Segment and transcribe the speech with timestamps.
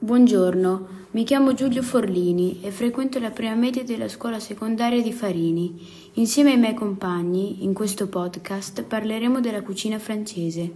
[0.00, 5.74] Buongiorno, mi chiamo Giulio Forlini e frequento la prima media della scuola secondaria di Farini.
[6.12, 10.70] Insieme ai miei compagni, in questo podcast, parleremo della cucina francese.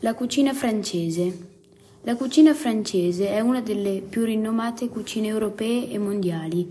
[0.00, 1.48] La cucina francese.
[2.02, 6.68] La cucina francese è una delle più rinomate cucine europee e mondiali,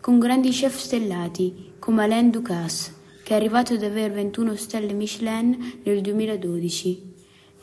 [0.00, 5.80] con grandi chef stellati come Alain Ducasse, che è arrivato ad avere 21 stelle Michelin
[5.82, 7.12] nel 2012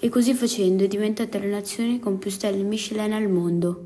[0.03, 3.83] e così facendo è diventata la nazione con più stelle Michelin al mondo.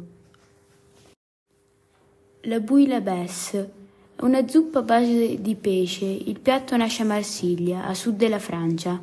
[2.44, 3.72] La bouillabaisse
[4.16, 6.06] è una zuppa a base di pesce.
[6.06, 9.02] Il piatto nasce a Marsiglia, a sud della Francia.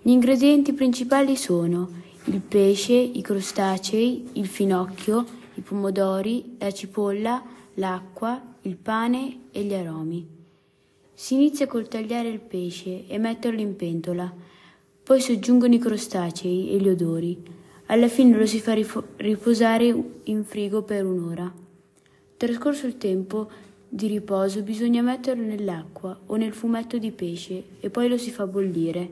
[0.00, 1.86] Gli ingredienti principali sono
[2.24, 7.42] il pesce, i crostacei, il finocchio, i pomodori, la cipolla,
[7.74, 10.26] l'acqua, il pane e gli aromi.
[11.12, 14.52] Si inizia col tagliare il pesce e metterlo in pentola
[15.04, 17.38] poi si aggiungono i crostacei e gli odori.
[17.86, 18.74] Alla fine lo si fa
[19.16, 21.52] riposare in frigo per un'ora.
[22.38, 23.50] Trascorso il tempo
[23.86, 28.46] di riposo bisogna metterlo nell'acqua o nel fumetto di pesce e poi lo si fa
[28.46, 29.10] bollire.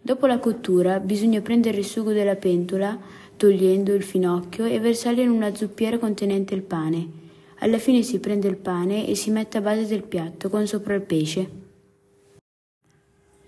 [0.00, 2.96] Dopo la cottura bisogna prendere il sugo della pentola,
[3.36, 7.18] togliendo il finocchio e versarlo in una zuppiera contenente il pane.
[7.58, 10.94] Alla fine si prende il pane e si mette a base del piatto con sopra
[10.94, 11.50] il pesce.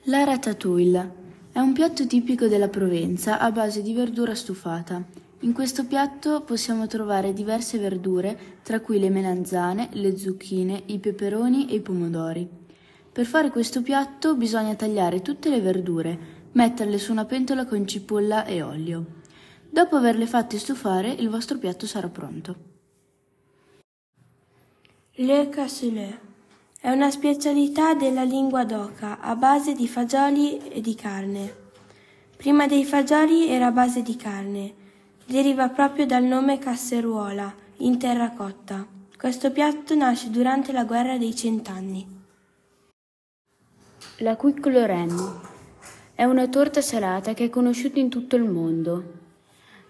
[0.06, 1.21] La ratatouille
[1.52, 5.04] è un piatto tipico della Provenza a base di verdura stufata.
[5.40, 11.68] In questo piatto possiamo trovare diverse verdure, tra cui le melanzane, le zucchine, i peperoni
[11.68, 12.48] e i pomodori.
[13.12, 16.18] Per fare questo piatto bisogna tagliare tutte le verdure,
[16.52, 19.20] metterle su una pentola con cipolla e olio.
[19.68, 22.56] Dopo averle fatte stufare, il vostro piatto sarà pronto.
[25.16, 26.18] Le cassoulet
[26.82, 31.54] è una specialità della lingua d'oca a base di fagioli e di carne.
[32.36, 34.74] Prima dei fagioli era a base di carne.
[35.24, 38.84] Deriva proprio dal nome casseruola, in terracotta.
[39.16, 42.04] Questo piatto nasce durante la guerra dei cent'anni.
[44.18, 45.22] La Quick Lorraine
[46.16, 49.04] è una torta salata che è conosciuta in tutto il mondo.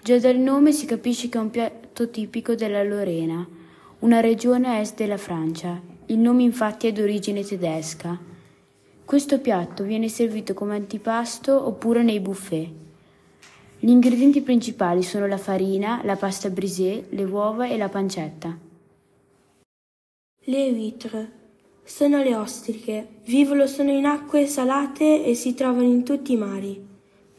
[0.03, 3.48] Già dal nome si capisce che è un piatto tipico della Lorena,
[4.00, 8.18] una regione a est della Francia, il nome infatti è d'origine tedesca.
[9.02, 12.70] Questo piatto viene servito come antipasto oppure nei buffet.
[13.78, 18.56] Gli ingredienti principali sono la farina, la pasta brisée, le uova e la pancetta.
[20.44, 21.28] Le huîtres
[21.82, 26.86] sono le ostriche, vivono solo in acque salate e si trovano in tutti i mari.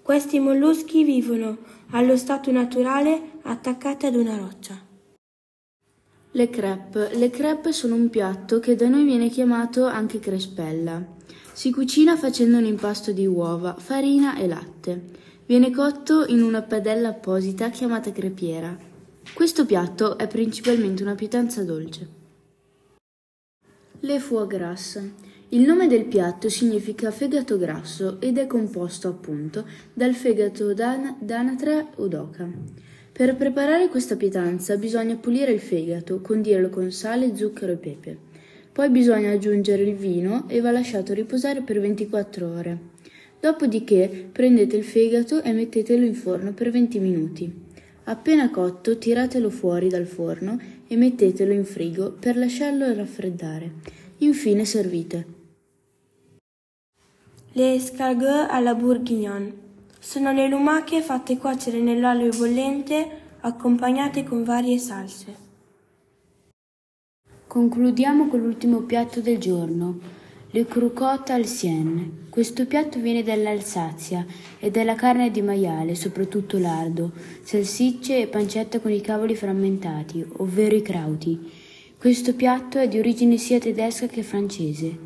[0.01, 1.57] Questi molluschi vivono
[1.91, 4.82] allo stato naturale attaccati ad una roccia.
[6.35, 7.15] Le crepe.
[7.15, 10.99] Le crepe sono un piatto che da noi viene chiamato anche crespella.
[11.53, 15.01] Si cucina facendo un impasto di uova, farina e latte.
[15.45, 18.75] Viene cotto in una padella apposita chiamata crepiera.
[19.31, 22.07] Questo piatto è principalmente una pietanza dolce.
[23.99, 24.99] Le foie gras.
[25.49, 32.07] Il nome del piatto significa fegato grasso ed è composto appunto dal fegato d'anatra o
[32.07, 32.49] d'oca.
[33.13, 38.17] Per preparare questa pietanza bisogna pulire il fegato, condirlo con sale, zucchero e pepe.
[38.71, 42.77] Poi bisogna aggiungere il vino e va lasciato riposare per 24 ore.
[43.39, 47.53] Dopodiché prendete il fegato e mettetelo in forno per 20 minuti.
[48.05, 53.73] Appena cotto tiratelo fuori dal forno e mettetelo in frigo per lasciarlo raffreddare.
[54.17, 55.25] Infine servite.
[57.51, 59.61] Le escargots alla bourguignon
[60.03, 65.33] sono le lumache fatte cuocere nell'olio bollente accompagnate con varie salse.
[67.47, 69.97] Concludiamo con l'ultimo piatto del giorno,
[70.51, 72.25] le croquotte al Sienne.
[72.29, 74.25] Questo piatto viene dall'Alsazia
[74.59, 80.75] e dalla carne di maiale, soprattutto lardo, salsicce e pancetta con i cavoli frammentati, ovvero
[80.75, 81.49] i krauti.
[81.97, 84.97] Questo piatto è di origine sia tedesca che francese.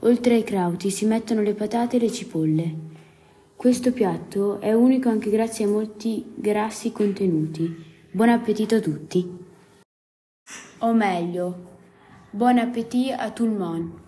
[0.00, 2.92] Oltre ai krauti si mettono le patate e le cipolle.
[3.56, 7.74] Questo piatto è unico anche grazie ai molti grassi contenuti.
[8.10, 9.38] Buon appetito a tutti!
[10.78, 11.70] O meglio,
[12.30, 14.03] buon appetito a tout le monde!